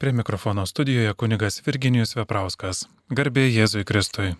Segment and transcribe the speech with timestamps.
[0.00, 2.86] Prie mikrofono studijoje kunigas Virginijus Veprauskas.
[3.12, 4.30] Garbė Jėzui Kristui.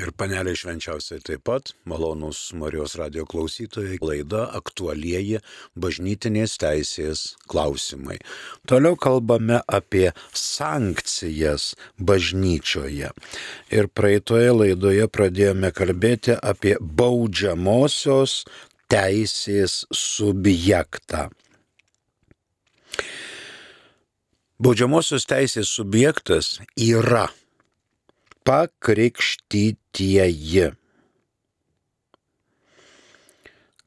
[0.00, 5.42] Ir paneliai švenčiausiai taip pat, malonus Marijos radio klausytojai, laida aktualieji
[5.84, 8.16] bažnytinės teisės klausimai.
[8.64, 13.12] Toliau kalbame apie sankcijas bažnyčioje.
[13.68, 18.46] Ir praeitoje laidoje pradėjome kalbėti apie baudžiamosios
[18.88, 21.28] teisės subjektą.
[24.60, 27.32] Baudžiamosios teisės subjektas yra
[28.44, 30.76] pakrikštytieji.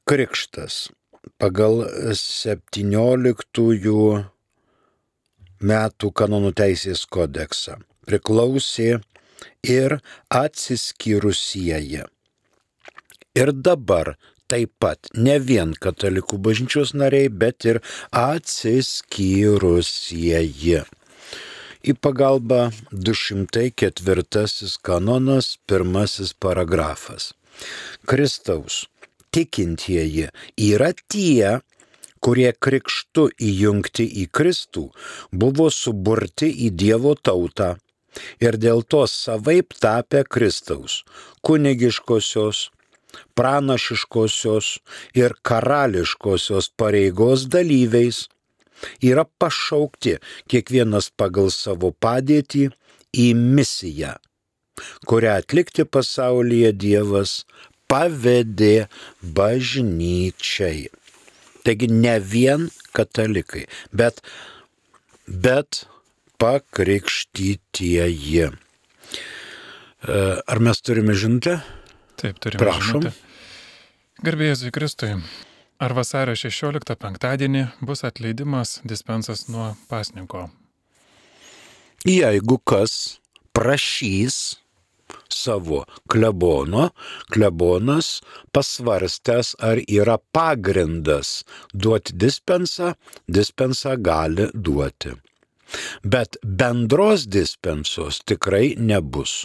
[0.09, 0.89] Krikštas
[1.37, 1.85] pagal
[2.17, 2.89] 17
[5.61, 7.77] metų kanonų teisės kodeksą
[8.09, 8.97] priklausė
[9.61, 10.01] ir
[10.41, 12.01] atsiskyrusieji.
[13.37, 14.17] Ir dabar
[14.53, 17.81] taip pat ne vien katalikų bažnyčios nariai, bet ir
[18.13, 20.85] atsiskyrusieji
[21.83, 27.33] į pagalbą 204 kanonas pirmasis paragrafas.
[28.07, 28.87] Kristaus
[29.33, 30.29] tikintieji
[30.69, 31.59] yra tie,
[32.23, 34.83] kurie krikštu įjungti į Kristų
[35.33, 37.69] buvo suburti į Dievo tautą
[38.43, 41.01] ir dėl to savaip tapę Kristaus
[41.43, 42.69] kunigiškosios,
[43.37, 44.67] pranašiškosios
[45.17, 48.27] ir karališkosios pareigos dalyviais
[49.01, 50.17] yra pašaukti
[50.51, 52.69] kiekvienas pagal savo padėtį
[53.13, 54.15] į misiją,
[55.07, 57.43] kurią atlikti pasaulyje Dievas
[57.91, 58.87] pavedė
[59.21, 60.89] bažnyčiai.
[61.63, 64.19] Taigi ne vien katalikai, bet,
[65.27, 65.85] bet
[66.41, 68.49] pakrikštytieji.
[70.03, 70.15] E,
[70.51, 71.61] ar mes turime žinutę?
[72.23, 72.63] Taip, turime.
[72.63, 73.01] Prašom.
[73.03, 73.11] Žinutę.
[74.23, 75.17] Garbėjai Kristui.
[75.83, 80.45] Ar vasario 16 penktadienį bus atleidimas dispensas nuo pasninko?
[82.07, 83.19] Jeigu kas
[83.51, 84.37] prašys
[85.27, 86.89] savo klebono,
[87.33, 88.21] klebonas
[88.55, 91.41] pasvarstęs, ar yra pagrindas
[91.73, 92.93] duoti dispensą,
[93.27, 95.17] dispensą gali duoti.
[96.03, 99.41] Bet bendros dispensos tikrai nebus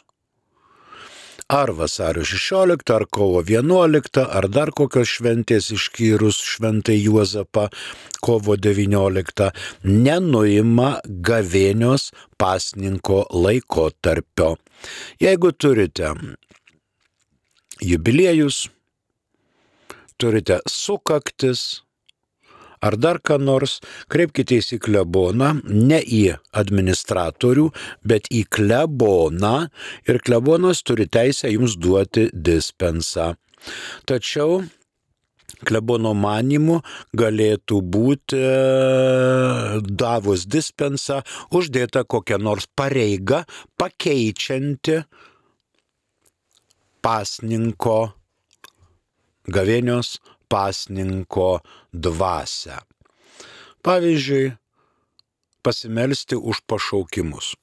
[1.48, 7.68] ar vasario 16, ar kovo 11, ar dar kokios šventės išskyrus šventai Juozapą
[8.20, 9.48] kovo 19,
[9.88, 14.56] nenuima gavėnios pasninko laiko tarpio.
[15.24, 16.12] Jeigu turite
[17.80, 18.66] jubiliejus,
[20.20, 21.80] turite sukaktis,
[22.84, 23.78] ar dar ką nors,
[24.12, 26.24] kreipkitės į kleboną, ne į
[26.62, 27.68] administratorių,
[28.06, 29.56] bet į kleboną
[30.08, 33.34] ir klebonas turi teisę jums duoti dispensą.
[34.08, 34.62] Tačiau
[35.66, 36.80] klebono manimu
[37.18, 38.42] galėtų būti
[40.02, 41.22] davus dispensą
[41.54, 43.42] uždėta kokia nors pareiga
[43.80, 45.00] pakeičianti
[47.02, 47.98] pasninko
[49.48, 51.60] gavėnios pasninko
[51.92, 52.78] dvasę.
[53.82, 54.52] Pavyzdžiui,
[55.62, 57.54] pasimelsti už pašaukimus.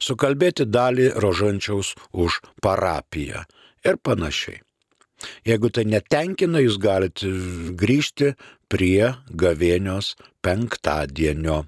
[0.00, 3.44] Sukalbėti dalį rožančiaus už parapiją
[3.84, 4.62] ir panašiai.
[5.44, 7.28] Jeigu tai netenkina, jūs galite
[7.76, 8.32] grįžti
[8.72, 11.66] prie gavėnios penktadienio.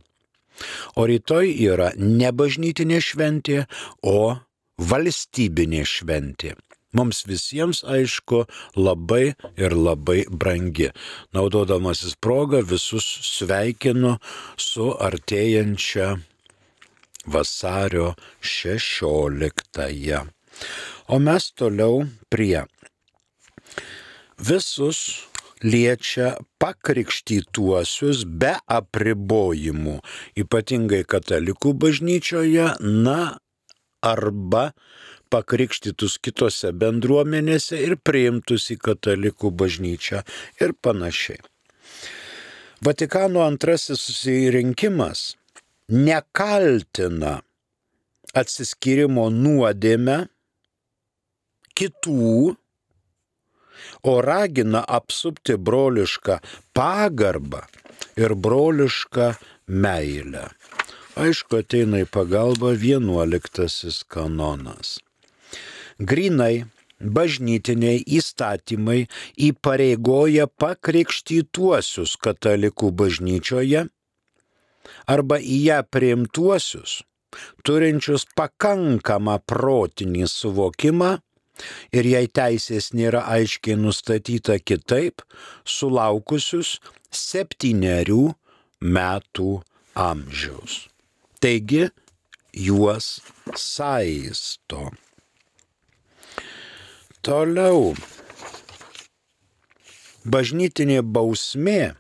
[0.97, 3.65] O rytoj yra ne bažnytinė šventė,
[4.01, 4.41] o
[4.81, 6.57] valstybinė šventė
[6.93, 8.45] mums visiems aišku
[8.77, 10.91] labai ir labai brangi.
[11.35, 14.19] Naudodamasis progą visus sveikinu
[14.57, 16.17] su artėjančia
[17.27, 20.23] vasario 16.
[21.09, 22.65] O mes toliau prie.
[24.43, 25.29] Visus
[25.63, 30.01] liečia pakrikštytuosius be apribojimų,
[30.43, 33.39] ypatingai katalikų bažnyčioje, na
[34.03, 34.73] arba
[35.33, 40.23] pakrikštytus kitose bendruomenėse ir priimtus į katalikų bažnyčią
[40.61, 41.41] ir panašiai.
[42.83, 45.37] Vatikano antrasis susirinkimas
[45.93, 47.37] nekaltina
[48.35, 50.17] atsiskyrimo nuodėmę
[51.79, 52.57] kitų,
[54.03, 56.41] o ragina apsupti brolišką
[56.75, 57.63] pagarbą
[58.19, 59.31] ir brolišką
[59.69, 60.49] meilę.
[61.23, 64.97] Aišku, ateina į pagalbą vienuoliktasis kanonas
[66.11, 66.65] grinai
[67.03, 69.07] bažnytiniai įstatymai
[69.49, 73.87] įpareigoja pakrikštytuosius katalikų bažnyčioje
[75.11, 77.01] arba į ją priimtuosius,
[77.67, 81.13] turinčius pakankamą protinį suvokimą
[81.95, 85.23] ir jei teisės nėra aiškiai nustatyta kitaip,
[85.65, 86.79] sulaukusius
[87.13, 88.25] septyniarių
[88.83, 89.51] metų
[89.95, 90.87] amžiaus.
[91.43, 91.89] Taigi
[92.53, 93.21] juos
[93.59, 94.91] saisto.
[97.23, 97.93] Toliau.
[100.27, 101.95] Bažnytinė bausmė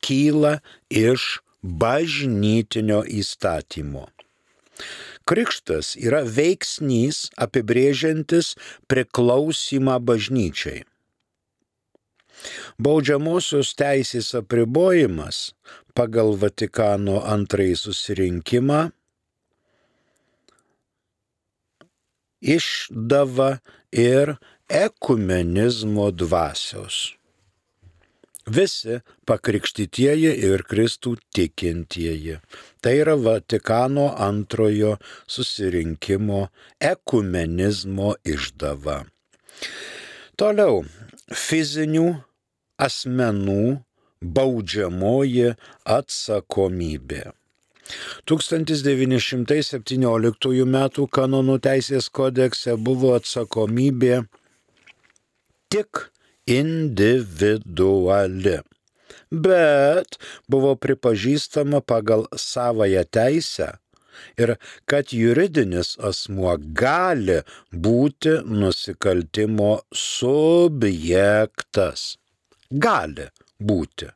[0.00, 0.52] kyla
[0.88, 4.06] iš bažnytinio įstatymo.
[5.28, 8.54] Krikštas yra veiksnys apibrėžiantis
[8.88, 10.86] priklausimą bažnyčiai.
[12.80, 15.50] Baudžiamosios teisės apribojimas
[15.92, 18.86] pagal Vatikano antrąjį susirinkimą
[22.40, 23.58] išdava
[23.92, 24.36] ir
[24.68, 27.18] ekumenizmo dvasios.
[28.48, 32.38] Visi pakrikštytieji ir Kristų tikintieji.
[32.80, 34.94] Tai yra Vatikano antrojo
[35.28, 36.46] susirinkimo
[36.80, 39.02] ekumenizmo išdava.
[40.40, 40.84] Toliau,
[41.28, 42.06] fizinių
[42.80, 43.62] asmenų
[44.22, 45.52] baudžiamoji
[45.98, 47.37] atsakomybė.
[48.28, 50.76] 1917 m.
[51.18, 54.14] kanonų teisės kodekse buvo atsakomybė
[55.72, 56.10] tik
[56.48, 58.58] individuali,
[59.30, 60.18] bet
[60.48, 63.78] buvo pripažįstama pagal savoją teisę
[64.40, 64.56] ir
[64.90, 67.38] kad juridinis asmuo gali
[67.72, 68.32] būti
[68.62, 69.72] nusikaltimo
[70.04, 72.00] subjektas.
[72.68, 73.26] Gali
[73.60, 74.06] būti,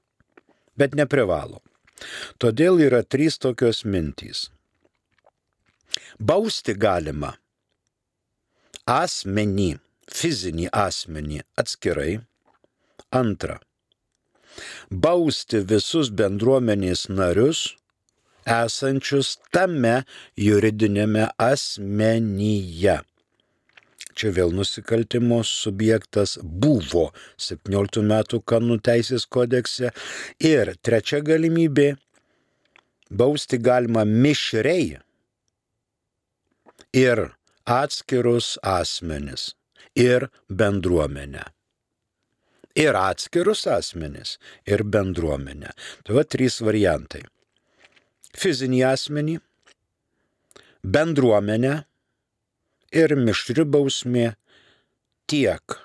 [0.76, 1.62] bet neprivalo.
[2.43, 4.49] Todėl yra trys tokios mintys.
[6.19, 7.34] Bausti galima
[8.88, 9.76] asmenį,
[10.10, 12.20] fizinį asmenį atskirai.
[13.12, 13.60] Antra.
[14.90, 17.70] Bausti visus bendruomenės narius
[18.49, 20.02] esančius tame
[20.37, 23.00] juridinėme asmenyje.
[24.22, 27.08] Čia vėl nusikaltimo subjektas buvo
[27.42, 29.90] 17 metų kanų teisės kodekse.
[30.38, 31.96] Ir trečia galimybė-
[33.22, 35.00] bausti galima mišrei
[36.94, 37.24] ir
[37.66, 39.56] atskirus asmenis,
[39.98, 41.42] ir bendruomenę.
[42.78, 45.75] Ir atskirus asmenis, ir bendruomenę.
[46.04, 47.26] Tai va trys variantai.
[48.38, 49.40] Fizinį asmenį,
[50.84, 51.80] bendruomenę
[52.92, 54.34] ir mišri bausmė
[55.30, 55.78] tiek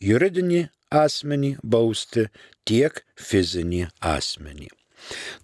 [0.00, 2.28] juridinį asmenį bausti,
[2.64, 4.68] tiek fizinį asmenį.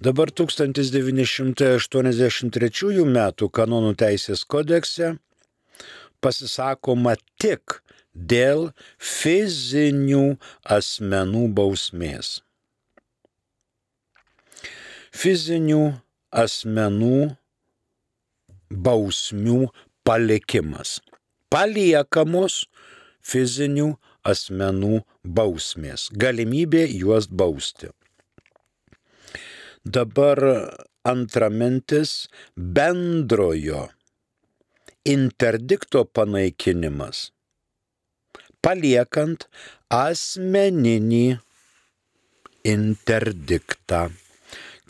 [0.03, 3.33] Dabar 1983 m.
[3.59, 5.19] kanonų teisės kodekse
[6.21, 7.83] pasisakoma tik
[8.13, 10.37] dėl fizinių
[10.77, 12.43] asmenų bausmės.
[15.17, 15.97] Fizinių
[16.45, 17.37] asmenų
[18.71, 19.71] bausmių
[20.07, 21.01] palikimas.
[21.51, 22.67] Paliekamos
[23.27, 25.01] fizinių asmenų
[25.39, 27.89] bausmės, galimybė juos bausti.
[29.97, 30.39] Dabar
[31.07, 32.29] antra mintis-
[32.77, 33.89] bendrojo
[35.07, 37.31] interdikto panaikinimas,
[38.63, 39.47] paliekant
[39.91, 41.39] asmeninį
[42.75, 44.11] interdiktą.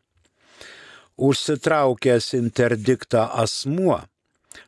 [1.16, 4.00] Užsitraukęs interdiktą asmuo,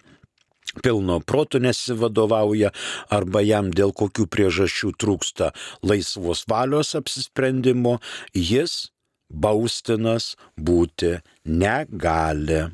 [0.84, 2.72] pilno proto nesivadovauja
[3.13, 5.51] arba jam dėl kokių priežasčių trūksta
[5.84, 8.00] laisvos valios apsisprendimo,
[8.34, 8.89] jis
[9.29, 12.65] baustinas būti negali.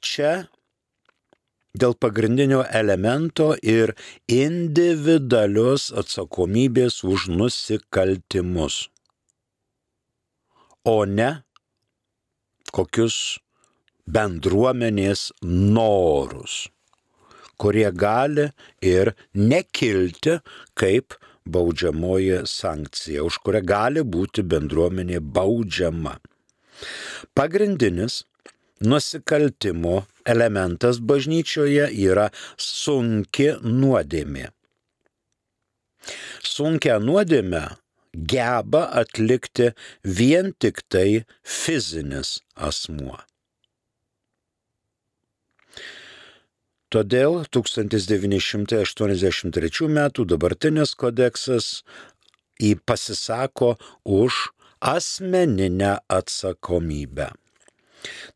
[0.00, 0.46] Čia
[1.76, 3.92] dėl pagrindinio elemento ir
[4.32, 8.86] individualios atsakomybės už nusikaltimus,
[10.84, 11.30] o ne
[12.72, 13.38] kokius
[14.06, 16.66] bendruomenės norus,
[17.58, 18.50] kurie gali
[18.82, 20.38] ir nekilti
[20.78, 26.16] kaip baudžiamoji sankcija, už kurią gali būti bendruomenė baudžiama.
[27.34, 28.24] Pagrindinis
[28.80, 32.28] nusikaltimo elementas bažnyčioje yra
[32.60, 34.50] sunki nuodėmė.
[36.46, 37.64] Sunkia nuodėmė
[38.32, 39.72] geba atlikti
[40.18, 43.18] vien tik tai fizinis asmuo.
[46.96, 49.98] Todėl 1983 m.
[50.32, 51.66] dabartinis kodeksas
[52.56, 53.76] į pasisako
[54.18, 54.38] už
[54.80, 57.28] asmeninę atsakomybę.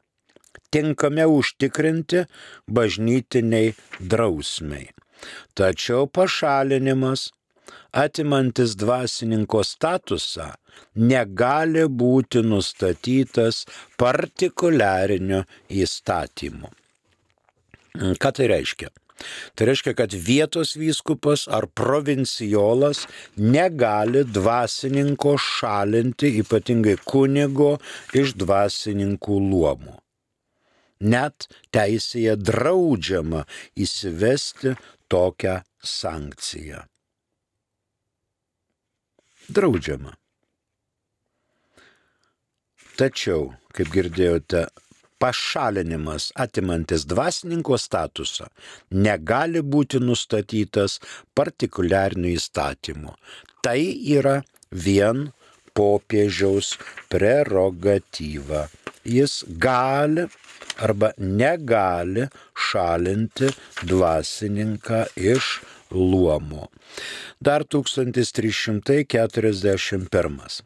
[0.73, 2.25] tinkamiau užtikrinti
[2.67, 4.89] bažnytiniai drausmiai.
[5.55, 7.31] Tačiau pašalinimas,
[7.91, 10.51] atimantis dvasininko statusą,
[10.95, 13.63] negali būti nustatytas
[14.01, 15.43] partikuliariniu
[15.83, 16.71] įstatymu.
[18.19, 18.91] Ką tai reiškia?
[19.55, 23.05] Tai reiškia, kad vietos vyskupas ar provincijolas
[23.39, 27.77] negali dvasininko šalinti, ypatingai kunigo,
[28.13, 29.95] iš dvasininkų luomų.
[31.11, 33.45] Net teisėje draudžiama
[33.85, 34.75] įsivesti
[35.11, 36.83] tokią sankciją.
[39.49, 40.13] Draudžiama.
[42.95, 44.65] Tačiau, kaip girdėjote,
[45.19, 48.47] pašalinimas atimantis dvasininko statusą
[49.07, 50.99] negali būti nustatytas
[51.37, 53.13] partikuliarniu įstatymu.
[53.63, 53.79] Tai
[54.15, 54.37] yra
[54.71, 55.27] vien
[55.75, 56.75] popiežiaus
[57.11, 58.65] prerogatyva.
[59.05, 60.25] Jis gali
[60.81, 62.25] arba negali
[62.67, 63.51] šalinti
[63.83, 65.51] dvasininką iš
[65.91, 66.69] luomo.
[67.39, 70.63] Dar 1341.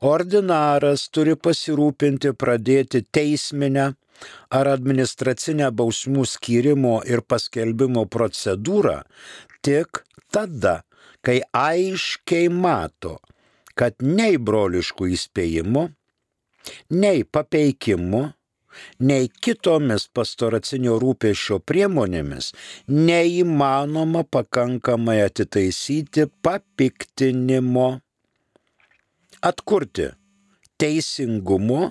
[0.00, 3.94] Ordinaras turi pasirūpinti pradėti teisminę
[4.54, 9.02] ar administracinę bausmų skirimo ir paskelbimo procedūrą
[9.62, 10.82] tik tada,
[11.22, 13.18] kai aiškiai mato,
[13.78, 15.88] kad nei broliškų įspėjimų,
[16.94, 18.22] nei papeikimų,
[18.98, 22.52] nei kitomis pastoracinio rūpešio priemonėmis
[22.90, 27.88] neįmanoma pakankamai atitaisyti papiktinimo
[29.42, 30.10] atkurti
[30.78, 31.90] teisingumu,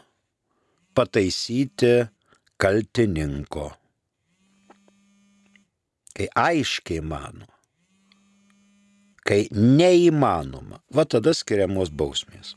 [0.96, 1.94] pataisyti
[2.58, 3.72] kaltininko.
[6.18, 7.46] Kai aiškiai mano,
[9.28, 12.56] kai neįmanoma, va tada skiriamos bausmės.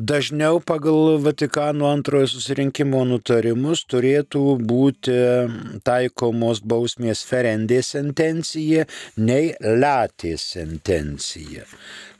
[0.00, 5.12] Dažniau pagal Vatikano antrojo susirinkimo nutarimus turėtų būti
[5.84, 8.86] taikomos bausmės ferendė sentencija
[9.20, 11.68] nei latė sentencija.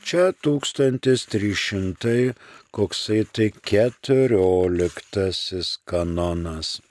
[0.05, 2.37] Čia 1300
[2.77, 4.37] koksai tai 14
[5.89, 6.85] kanonas.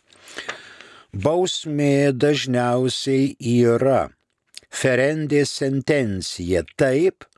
[1.13, 4.10] Bausmė dažniausiai yra
[4.74, 7.28] ferendė sentencija taip,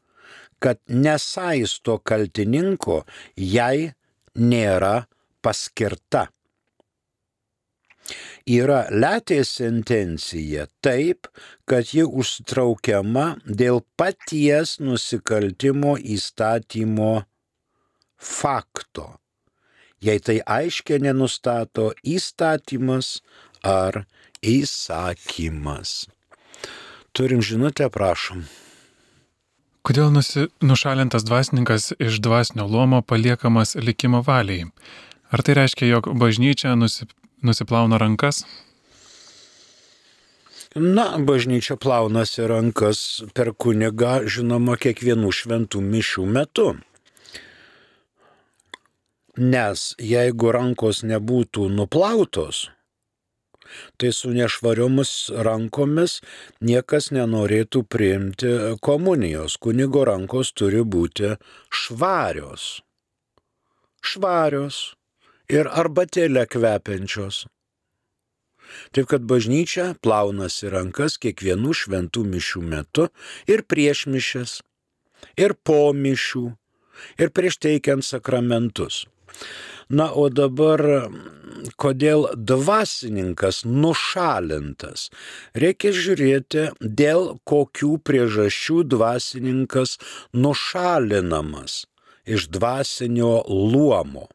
[0.62, 3.02] kad nesaisto kaltininko
[3.36, 3.92] jai
[4.36, 5.08] nėra
[5.42, 6.28] paskirta.
[8.46, 11.28] yra letės sentencija taip,
[11.70, 17.24] kad ji užtraukiama dėl paties nusikaltimo įstatymo
[18.18, 19.08] fakto,
[20.02, 23.22] jei tai aiškiai nenustato įstatymas
[23.64, 24.04] ar
[24.42, 26.08] įsakymas.
[27.14, 28.46] Turim žinutę, prašom.
[29.82, 34.68] Kodėl nusi, nušalintas dvasininkas iš dvasinio luomo paliekamas likimo valiai?
[35.34, 37.08] Ar tai reiškia, jog bažnyčia nusi,
[37.42, 38.44] nusiplauna rankas?
[40.76, 43.02] Na, bažnyčia plaunasi rankas
[43.34, 46.68] per kunigą, žinoma, kiekvienų šventų mišių metu.
[49.42, 52.68] Nes jeigu rankos nebūtų nuplautos,
[53.98, 55.12] tai su nešvariomis
[55.48, 56.20] rankomis
[56.62, 59.58] niekas nenorėtų priimti komunijos.
[59.62, 61.36] Kunigo rankos turi būti
[61.70, 62.82] švarios.
[64.02, 64.84] Švarios
[65.52, 67.46] ir arbatėlę kvepiančios.
[68.96, 73.08] Taip kad bažnyčia plaunasi rankas kiekvienų šventų mišių metu
[73.52, 74.60] ir prieš mišes,
[75.36, 76.46] ir po mišių,
[77.20, 79.06] ir prieš teikiant sakramentus.
[79.92, 81.10] Na, o dabar
[81.82, 85.10] kodėl dvasininkas nušalintas?
[85.54, 89.98] Reikia žiūrėti, dėl kokių priežasčių dvasininkas
[90.34, 91.86] nušalinamas
[92.26, 94.28] iš dvasinio luomo.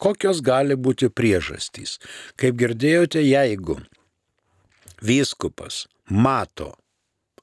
[0.00, 1.98] Kokios gali būti priežastys?
[2.40, 3.76] Kaip girdėjote, jeigu
[5.04, 6.72] vyskupas mato,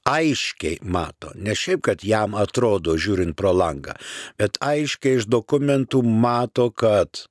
[0.08, 3.94] aiškiai mato, ne šiaip, kad jam atrodo žiūrint pro langą,
[4.40, 7.28] bet aiškiai iš dokumentų mato, kad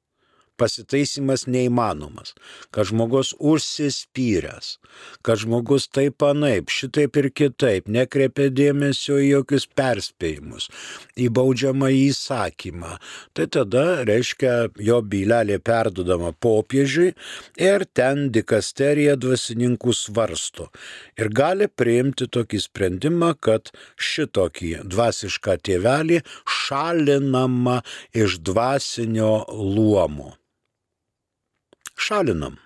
[0.58, 2.34] pasitaisimas neįmanomas,
[2.74, 4.78] kad žmogus užsispyręs,
[5.26, 10.70] kad žmogus taip anaip, šitaip ir kitaip, nekreipia dėmesio į jokius perspėjimus,
[11.18, 12.98] į baudžiamą įsakymą,
[13.38, 14.56] tai tada, reiškia,
[14.90, 17.14] jo bylelė perdodama popiežiui
[17.62, 20.70] ir ten dikasterija dvasininkų svarsto.
[21.20, 26.24] Ir gali priimti tokį sprendimą, kad šitokį dvasišką tėvelį
[26.58, 27.80] šalinama
[28.26, 30.36] iš dvasinio luomo
[31.98, 32.58] šalinam.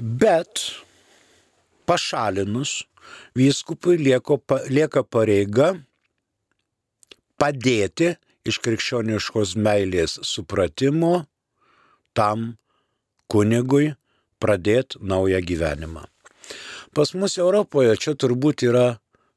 [0.00, 0.64] Bet
[1.86, 2.82] pašalinus
[3.36, 5.74] vyskupui lieko, lieka pareiga
[7.38, 8.14] padėti
[8.48, 11.24] iš krikščioniškos meilės supratimo
[12.16, 12.54] tam
[13.30, 13.94] kunigui
[14.42, 16.04] pradėti naują gyvenimą.
[16.94, 18.86] Pas mus Europoje čia turbūt yra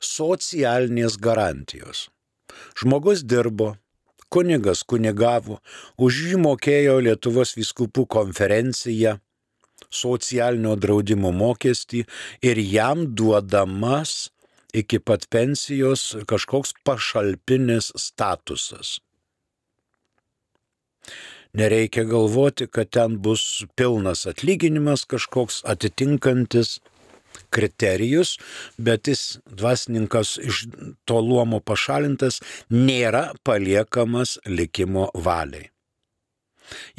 [0.04, 2.08] socialinės garantijos.
[2.78, 3.76] Žmogus dirbo,
[4.30, 5.60] kunigas kunigavo,
[5.98, 9.18] už jį mokėjo Lietuvos viskupų konferencija
[9.94, 12.04] socialinio draudimo mokestį
[12.44, 14.30] ir jam duodamas
[14.74, 18.98] iki pat pensijos kažkoks pašalpinis statusas.
[21.58, 26.80] Nereikia galvoti, kad ten bus pilnas atlyginimas kažkoks atitinkantis
[27.50, 28.36] kriterijus,
[28.78, 30.66] bet jis dvasininkas iš
[31.06, 35.72] to luomo pašalintas nėra paliekamas likimo valiai.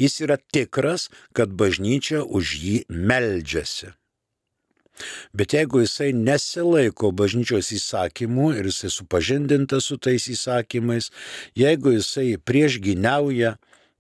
[0.01, 3.93] Jis yra tikras, kad bažnyčia už jį meldžiasi.
[5.33, 11.13] Bet jeigu jisai nesilaiko bažnyčios įsakymų ir jisai supažindintas su tais įsakymais,
[11.55, 13.55] jeigu jisai priešginiauja,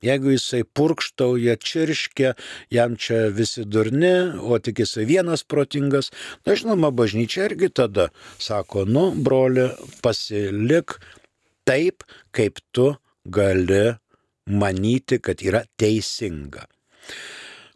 [0.04, 2.34] Jeigu jisai purkštauja, čirškia,
[2.70, 6.12] jam čia visi durni, o tik jisai vienas protingas,
[6.46, 8.08] na žinoma, bažnyčia irgi tada
[8.38, 9.66] sako, nu, broli,
[10.02, 10.94] pasilik
[11.66, 12.92] taip, kaip tu
[13.26, 13.96] gali
[14.46, 16.68] manyti, kad yra teisinga.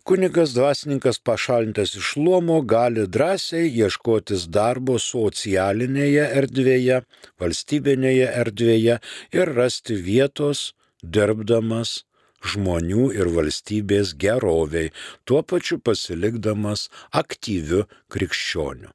[0.07, 7.03] Kunigas dvasininkas pašalintas iš luomo gali drąsiai ieškotis darbo socialinėje erdvėje,
[7.43, 8.97] valstybinėje erdvėje
[9.39, 12.01] ir rasti vietos dirbdamas
[12.43, 14.93] žmonių ir valstybės geroviai,
[15.25, 16.89] tuo pačiu pasilikdamas
[17.23, 18.91] aktyviu krikščioniu.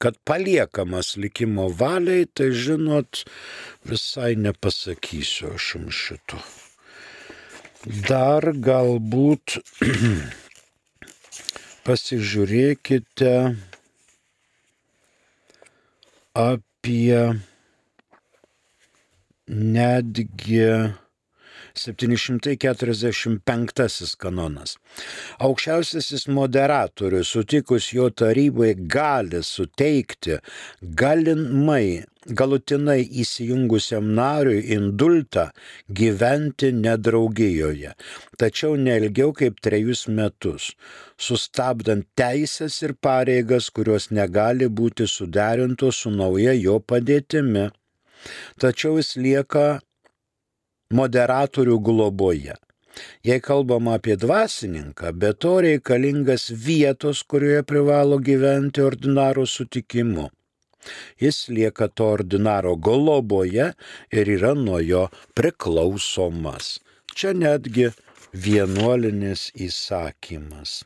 [0.00, 3.24] Kad paliekamas likimo valiai, tai žinot,
[3.88, 6.40] visai nepasakysiu aš jums šito.
[8.08, 9.56] Dar galbūt
[11.86, 13.34] pasižiūrėkite
[16.40, 17.22] apie
[19.48, 20.66] netgi
[21.80, 24.76] 745 kanonas.
[25.40, 30.34] Aukščiausiasis moderatorius sutikus jo tarybai gali suteikti
[31.02, 31.88] galimai
[32.26, 35.48] galutinai įsijungusiam nariui indultą
[35.88, 37.94] gyventi nedraugijoje,
[38.38, 40.72] tačiau neilgiau kaip trejus metus,
[41.16, 47.70] sustabdant teisės ir pareigas, kurios negali būti suderintos su nauja jo padėtimi.
[48.60, 49.80] Tačiau jis lieka
[50.90, 52.56] moderatorių globoje.
[53.24, 60.28] Jei kalbama apie dvasininką, be to reikalingas vietos, kurioje privalo gyventi ordinaro sutikimu.
[61.20, 63.72] Jis lieka to ordinaro goloboje
[64.10, 66.78] ir yra nuo jo priklausomas.
[67.14, 67.90] Čia netgi
[68.32, 70.80] vienuolinis įsakymas.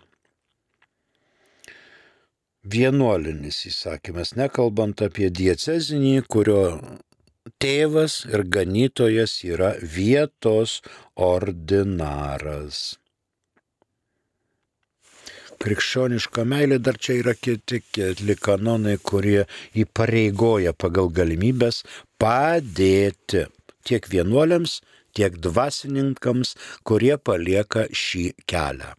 [2.65, 6.63] Vienuolinis įsakymas, nekalbant apie diecezinį, kurio
[7.61, 10.81] tėvas ir ganytojas yra vietos
[11.17, 12.99] ordinaras.
[15.65, 19.45] Krikščioniška meilė dar čia yra kiti keli kanonai, kurie
[19.81, 21.85] įpareigoja pagal galimybės
[22.21, 23.47] padėti
[23.85, 24.81] tiek vienuoliams,
[25.17, 28.93] tiek dvasininkams, kurie palieka šį kelią.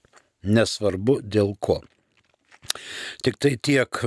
[0.45, 1.81] Nesvarbu dėl ko.
[3.25, 4.01] Tik tai tiek,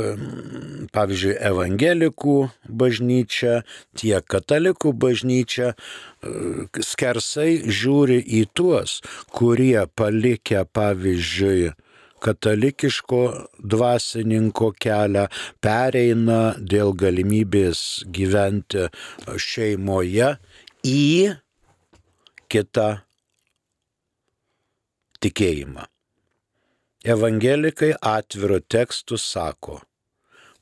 [0.95, 2.37] pavyzdžiui, evangelikų
[2.69, 3.63] bažnyčia,
[3.99, 5.77] tiek katalikų bažnyčia e,
[6.85, 9.01] skersai žiūri į tuos,
[9.35, 11.75] kurie palikę, pavyzdžiui,
[12.25, 13.23] katalikiško
[13.75, 15.27] dvasininko kelią,
[15.63, 17.83] pereina dėl galimybės
[18.15, 18.89] gyventi
[19.49, 20.33] šeimoje
[20.87, 21.05] į
[22.51, 22.89] kitą
[25.23, 25.87] tikėjimą.
[27.05, 29.81] Evangelikai atviru tekstu sako,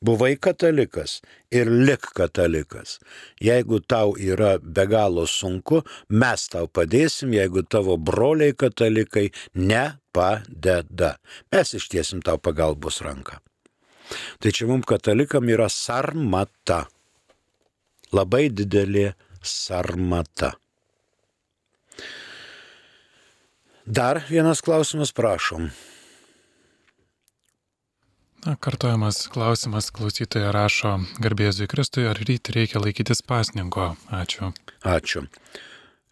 [0.05, 2.99] buvai katalikas ir lik katalikas.
[3.40, 11.16] Jeigu tau yra be galo sunku, mes tau padėsim, jeigu tavo broliai katalikai nepadeda.
[11.53, 13.40] Mes ištiesim tau pagalbos ranką.
[14.38, 16.85] Tai čia mums katalikam yra sarmata.
[18.12, 20.53] Labai didelė sarmata.
[23.87, 25.70] Dar vienas klausimas, prašom.
[28.46, 33.88] Na, kartojamas klausimas klausytoja rašo, garbėzui Kristui, ar ryt reikia laikytis pasninko?
[34.14, 34.52] Ačiū.
[34.87, 35.24] Ačiū.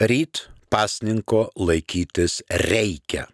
[0.03, 3.29] Ryt pasninko laikytis reikia.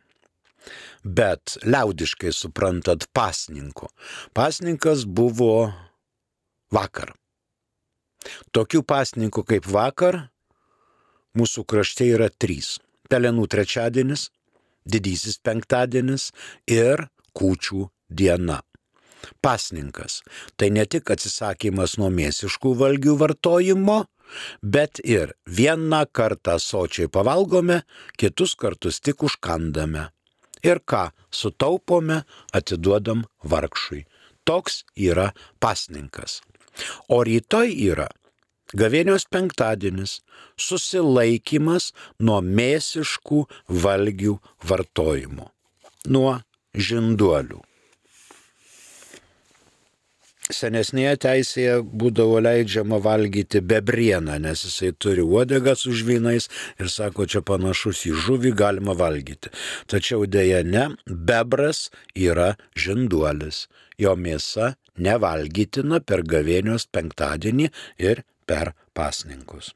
[1.00, 3.88] Bet liaudiškai suprantat pasninko.
[4.36, 5.72] Pasninkas buvo
[6.68, 7.16] vakar.
[8.52, 10.26] Tokių pasninkų kaip vakar
[11.40, 12.76] mūsų krašte yra trys.
[13.08, 14.28] Pelenų trečiadienis,
[14.84, 16.34] didysis penktadienis
[16.68, 18.60] ir kūčių diena
[19.42, 20.20] pasninkas.
[20.56, 24.04] Tai ne tik atsisakymas nuo mėsiškų valgių vartojimo,
[24.62, 27.82] bet ir vieną kartą sočiai pavalgome,
[28.18, 30.08] kitus kartus tik užkandame.
[30.62, 34.04] Ir ką sutaupome, atiduodam vargšui.
[34.44, 35.30] Toks yra
[35.60, 36.40] pasninkas.
[37.08, 38.08] O rytoj yra
[38.70, 40.20] Gavėnios penktadienis-
[40.66, 45.50] susilaikimas nuo mėsiškų valgių vartojimo,
[46.06, 46.38] nuo
[46.74, 47.58] žinduolių.
[50.54, 56.48] Senesnėje teisėje būdavo leidžiama valgyti bebrieną, nes jisai turi uodegą su žvynais
[56.80, 59.52] ir sako, čia panašus į žuvį galima valgyti.
[59.90, 63.68] Tačiau dėja ne, bebras yra žinduolis.
[64.00, 67.68] Jo mėsa nevalgytina per gavėnios penktadienį
[68.00, 69.74] ir per pasninkus.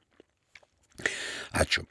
[1.54, 1.84] Ačiū.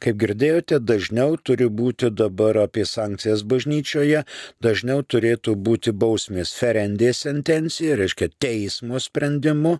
[0.00, 4.24] Kaip girdėjote, dažniau turi būti dabar apie sankcijas bažnyčioje,
[4.64, 9.78] dažniau turėtų būti bausmės ferendė sentencija, reiškia teismo sprendimu,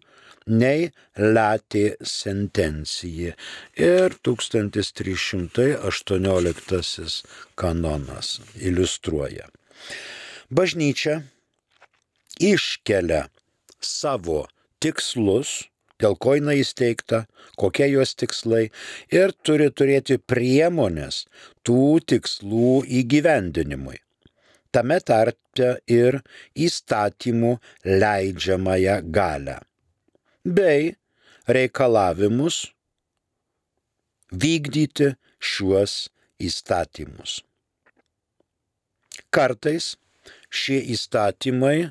[0.50, 3.34] nei latė sentencija.
[3.76, 9.46] Ir 1318 kanonas iliustruoja.
[10.50, 11.22] Bažnyčia
[12.40, 13.28] iškelia
[13.80, 14.48] savo
[14.80, 15.69] tikslus,
[16.00, 17.24] dėl ko jinai įsteigta,
[17.60, 18.68] kokie jos tikslai
[19.14, 21.24] ir turi turėti priemonės
[21.66, 23.98] tų tikslų įgyvendinimui.
[24.70, 26.20] Tame tarpe ir
[26.54, 29.58] įstatymų leidžiamąją galę
[30.44, 30.94] bei
[31.50, 32.62] reikalavimus
[34.30, 35.10] vykdyti
[35.42, 35.96] šiuos
[36.40, 37.40] įstatymus.
[39.34, 39.96] Kartais
[40.50, 41.90] šie įstatymai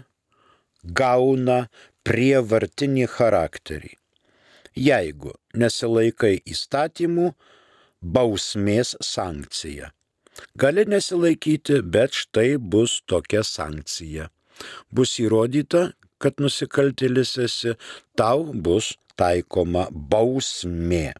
[0.84, 1.62] gauna
[2.08, 3.98] prievartinį charakterį
[4.80, 7.34] jeigu nesilaikai įstatymų,
[8.00, 9.92] bausmės sankcija.
[10.56, 14.30] Gali nesilaikyti, bet štai bus tokia sankcija.
[14.92, 17.74] Bus įrodyta, kad nusikaltėlis esi,
[18.15, 21.13] tau bus taikoma bausmė.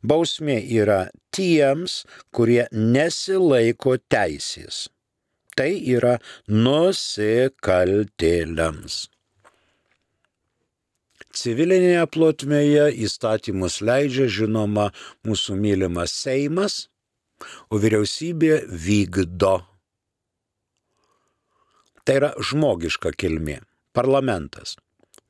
[0.00, 4.88] Bausmė yra tiems, kurie nesilaiko teisės.
[5.58, 9.08] Tai yra nusikaltėliams.
[11.36, 14.88] Civilinėje plotmėje įstatymus leidžia žinoma
[15.28, 16.88] mūsų mylimas Seimas,
[17.70, 19.58] o vyriausybė vykdo.
[22.04, 23.60] Tai yra žmogiška kilmė-
[23.98, 24.76] parlamentas.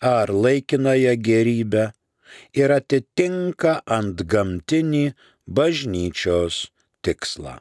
[0.00, 1.84] ar laikinąją gerybę
[2.54, 5.06] ir atitinka ant gamtinį
[5.46, 6.66] bažnyčios
[7.04, 7.58] tikslą.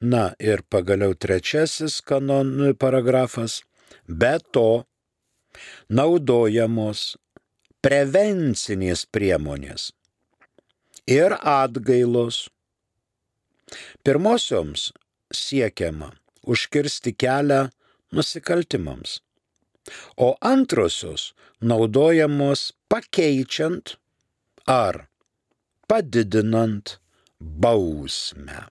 [0.00, 3.62] Na ir pagaliau trečiasis kanon paragrafas.
[4.06, 4.86] Be to,
[5.88, 7.16] naudojamos
[7.82, 9.90] prevencinės priemonės
[11.06, 12.46] ir atgailos.
[14.06, 14.92] Pirmosioms
[15.34, 16.12] siekiama
[16.46, 17.66] užkirsti kelią
[18.14, 19.20] nusikaltimams,
[20.16, 23.96] o antrosios naudojamos pakeičiant
[24.66, 25.06] ar
[25.88, 26.98] padidinant
[27.40, 28.66] bausmę.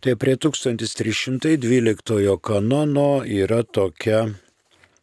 [0.00, 4.20] Tai prie 1312 kanono yra tokia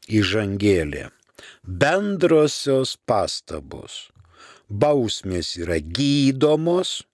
[0.10, 1.12] įžangėlė.
[1.64, 4.10] Bendrosios pastabos.
[4.68, 7.06] Bausmės yra gydomos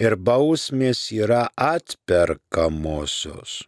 [0.00, 3.62] ir bausmės yra atperkamosios.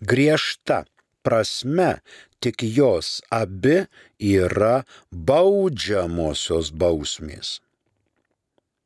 [0.00, 0.86] Griežta
[1.26, 2.00] prasme
[2.40, 3.84] tik jos abi
[4.18, 7.58] yra baudžiamosios bausmės.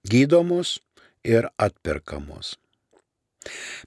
[0.05, 0.79] Gydomos
[1.25, 2.57] ir atperkamos.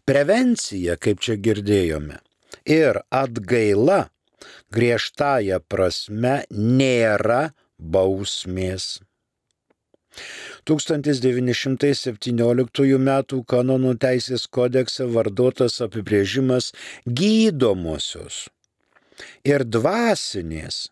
[0.06, 2.20] Prevencija, kaip čia girdėjome,
[2.66, 4.08] ir atgaila
[4.74, 8.98] griežtąją prasme nėra bausmės.
[10.68, 13.10] 1917 m.
[13.54, 16.66] kanonų teisės kodekse vardotas apibrėžimas
[17.06, 18.36] gydomosios
[19.48, 20.90] ir dvasinės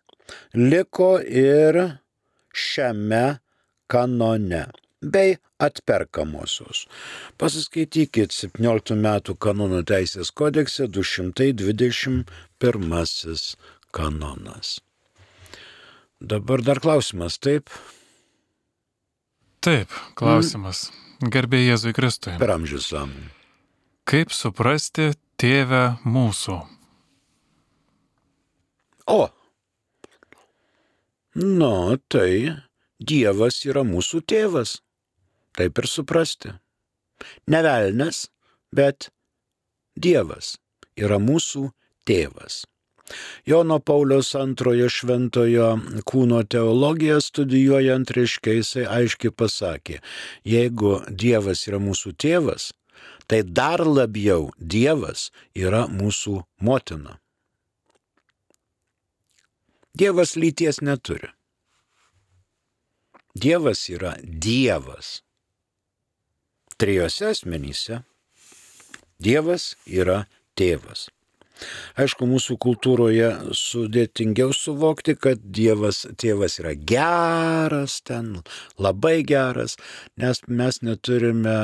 [0.54, 2.00] liko ir
[2.56, 3.38] šiame
[3.86, 4.66] kanone
[5.02, 6.86] bei atperkamosios.
[7.38, 12.24] Pasiskaitykit 17 metų kanonų teisės kodekse 221
[13.96, 14.80] kanonas.
[16.20, 17.70] Dabar dar klausimas, taip?
[19.66, 20.92] Taip, klausimas.
[21.18, 22.36] Gerbė Jėzui Kristui.
[22.38, 23.32] Per amžius amen.
[24.06, 25.08] Kaip suprasti
[25.42, 26.58] tėvę mūsų?
[29.10, 29.24] O.
[31.34, 32.54] Nu, tai
[33.02, 34.76] Dievas yra mūsų tėvas.
[35.58, 36.54] Taip ir suprasti.
[37.50, 38.28] Ne velnes,
[38.70, 39.10] bet
[39.98, 40.54] Dievas
[40.94, 41.66] yra mūsų
[42.06, 42.62] tėvas.
[43.46, 45.68] Jono Paulius antrojo šventojo
[46.10, 50.00] kūno teologiją studijuojant reiškia jisai aiškiai pasakė,
[50.44, 52.72] jeigu Dievas yra mūsų tėvas,
[53.30, 57.20] tai dar labiau Dievas yra mūsų motina.
[59.96, 61.30] Dievas lyties neturi.
[63.36, 65.22] Dievas yra Dievas.
[66.76, 68.02] Trijose asmenyse
[69.16, 71.06] Dievas yra tėvas.
[71.96, 78.42] Aišku, mūsų kultūroje sudėtingiau suvokti, kad Dievas tėvas yra geras ten,
[78.78, 79.78] labai geras,
[80.20, 81.58] nes mes neturime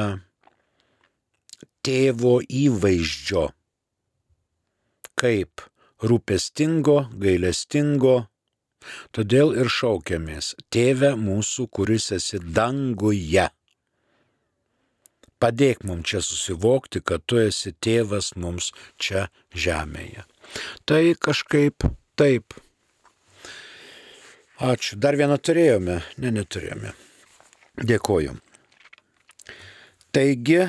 [1.84, 3.50] tėvo įvaizdžio
[5.22, 5.62] kaip
[6.02, 8.22] rūpestingo, gailestingo,
[9.14, 13.48] Todėl ir šaukiamės, Tėve mūsų, kuris esi danguje.
[15.42, 18.70] Padėk mums čia susivokti, kad tu esi tėvas mums
[19.02, 20.22] čia žemėje.
[20.86, 22.54] Tai kažkaip taip.
[24.62, 24.98] Ačiū.
[25.02, 25.98] Dar vieną turėjome.
[26.22, 26.92] Ne, neturėjome.
[27.82, 28.36] Dėkoju.
[30.12, 30.60] Taigi,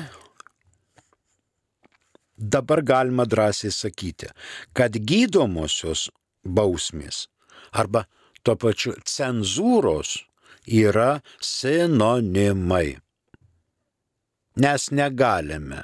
[2.36, 4.30] dabar galima drąsiai sakyti,
[4.72, 6.08] kad gydomosios
[6.42, 7.28] bausmės
[7.72, 8.06] arba
[8.42, 10.16] tuo pačiu cenzūros
[10.66, 13.03] yra sinonimai.
[14.54, 15.82] Nes negalime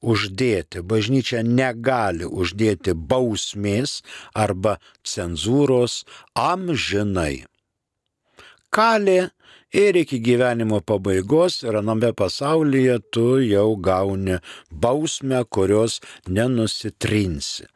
[0.00, 4.00] uždėti, bažnyčia negali uždėti bausmės
[4.32, 7.44] arba cenzūros amžinai.
[8.70, 9.20] Kali
[9.72, 14.38] ir iki gyvenimo pabaigos ir aname pasaulyje tu jau gauni
[14.70, 17.68] bausmę, kurios nenusitrinsi.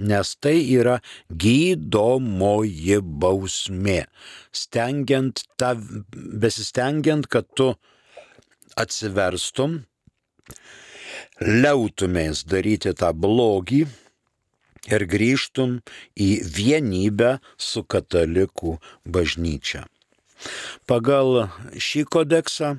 [0.00, 4.06] Nes tai yra gydomoji bausmė.
[4.52, 5.74] Stengiant tą,
[6.14, 7.74] besistengiant, kad tu
[8.78, 9.80] atsiverstum,
[11.40, 13.84] liautumės daryti tą blogį
[14.90, 15.78] ir grįžtum
[16.16, 19.86] į vienybę su katalikų bažnyčia.
[20.88, 22.76] Pagal šį kodeksą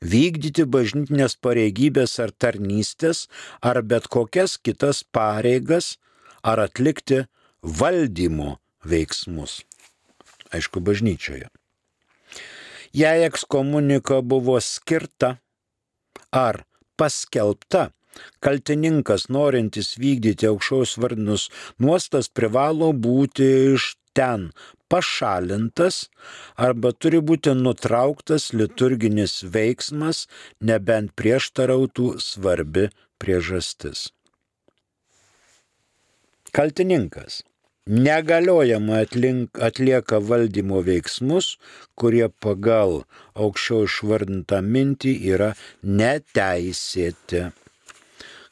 [0.00, 3.26] vykdyti bažnytinės pareigybės ar tarnystės
[3.60, 5.96] ar bet kokias kitas pareigas
[6.42, 7.24] ar atlikti
[7.62, 9.62] valdymo veiksmus.
[10.52, 11.48] Aišku, bažnyčioje.
[12.92, 15.38] Jei ekskomunika buvo skirta
[16.32, 16.64] ar
[17.00, 17.88] paskelbta,
[18.44, 21.48] kaltininkas norintis vykdyti aukščiaus vardinus
[21.78, 24.50] nuostas privalo būti iš ten
[24.92, 26.00] pašalintas
[26.66, 30.26] arba turi būti nutrauktas liturginis veiksmas,
[30.60, 32.90] nebent prieštarautų svarbi
[33.22, 34.10] priežastis.
[36.52, 37.40] Kaltininkas
[37.86, 41.56] negaliojama atlink, atlieka valdymo veiksmus,
[41.98, 43.02] kurie pagal
[43.34, 45.50] aukščiau išvardintą mintį yra
[45.82, 47.48] neteisėti.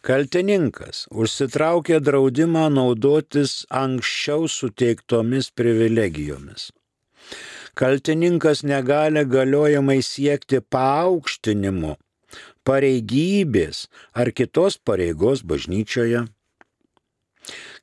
[0.01, 6.71] Kaltininkas užsitraukė draudimą naudotis anksčiau suteiktomis privilegijomis.
[7.77, 11.95] Kaltininkas negali galiojamai siekti paaukštinimo,
[12.65, 13.87] pareigybės
[14.17, 16.25] ar kitos pareigos bažnyčioje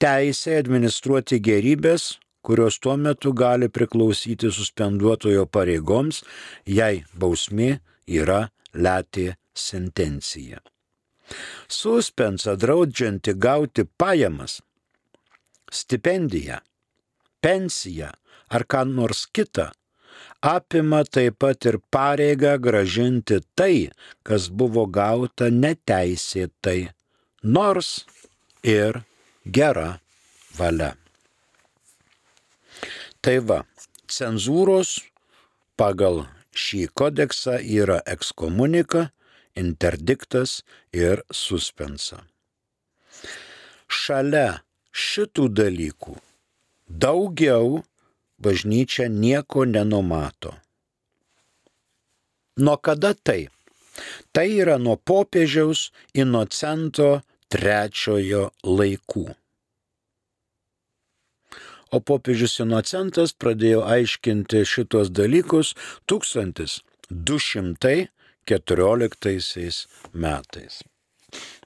[0.00, 6.22] Teisė administruoti gerybės, kurios tuo metu gali priklausyti suspenduotojo pareigoms,
[6.64, 7.78] jei bausmė
[8.08, 10.60] yra letė sentencija.
[11.70, 14.60] Suspensa draudžianti gauti pajamas,
[15.70, 16.58] stipendiją,
[17.40, 18.10] pensiją
[18.50, 19.70] ar ką nors kitą,
[20.42, 23.90] apima taip pat ir pareigą gražinti tai,
[24.26, 26.90] kas buvo gauta neteisėtai,
[27.42, 28.04] nors
[28.64, 29.02] ir
[29.46, 30.00] gera
[30.58, 30.94] valia.
[33.20, 33.60] Tai va,
[34.08, 34.96] cenzūros
[35.76, 36.24] pagal
[36.56, 39.10] šį kodeksą yra ekskomunika,
[39.60, 40.60] interdiktas
[40.96, 42.24] ir suspensa.
[43.90, 46.16] Šalia šitų dalykų
[46.90, 47.82] daugiau
[48.40, 50.54] bažnyčia nieko nenumato.
[52.56, 53.48] Nuo kada tai?
[54.32, 57.20] Tai yra nuo popiežiaus Inocento
[57.52, 59.26] trečiojo laikų.
[61.90, 65.74] O popiežius Inocentas pradėjo aiškinti šitos dalykus
[68.48, 70.80] 1214 metais.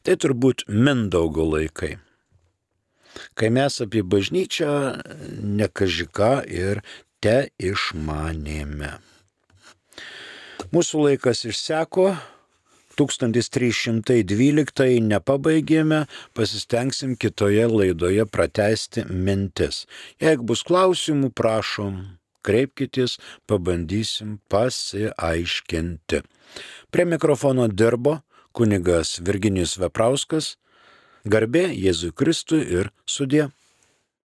[0.05, 1.95] Tai turbūt Mindaugo laikai
[3.39, 4.75] kai mes apie bažnyčią
[5.59, 6.83] nekažika ir
[7.23, 8.93] te išmanėme.
[10.75, 12.15] Mūsų laikas išseko,
[12.99, 16.05] 1312 nepabaigėme,
[16.35, 19.85] pasistengsim kitoje laidoje pratesti mintis.
[20.23, 21.99] Jeigu bus klausimų, prašom,
[22.45, 23.19] kreipkitės,
[23.51, 26.23] pabandysim pasiaiškinti.
[26.93, 28.21] Prie mikrofono dirbo
[28.55, 30.55] kunigas Virginijus Veprauskas,
[31.25, 33.49] Garbė Jėzui Kristui ir sudė.